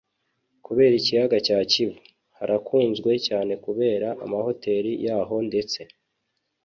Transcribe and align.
kubera 0.65 0.93
ikiyaga 0.99 1.37
cya 1.47 1.57
kivu. 1.71 1.99
harakunzwe 2.37 3.11
cyane 3.27 3.53
kubera 3.65 4.07
amahoteri 4.23 4.91
yaho 5.05 5.35
ndetse 5.47 5.79